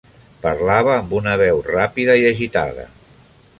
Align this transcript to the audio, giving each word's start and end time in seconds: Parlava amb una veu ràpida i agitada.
Parlava 0.45 0.93
amb 1.01 1.13
una 1.19 1.35
veu 1.43 1.63
ràpida 1.69 2.17
i 2.23 2.25
agitada. 2.33 2.87